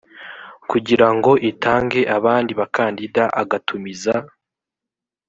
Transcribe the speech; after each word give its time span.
kugirango 0.69 1.31
itange 1.49 1.99
abandi 2.17 2.51
bakandida 2.59 3.23
agatumiza 3.41 4.13